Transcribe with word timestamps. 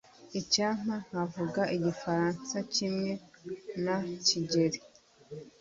Icyampa 0.39 0.93
nkavuga 1.07 1.61
Igifaransa 1.75 2.55
kimwe 2.73 3.11
na 3.83 3.97
Kigeri. 4.25 4.79